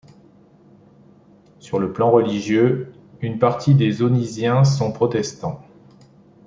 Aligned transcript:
Sur 1.59 1.77
le 1.77 1.93
plan 1.93 2.09
religieux, 2.09 2.91
une 3.21 3.37
partie 3.37 3.75
des 3.75 4.01
Aunisiens 4.01 4.63
sont 4.63 4.91
protestants. 4.91 5.63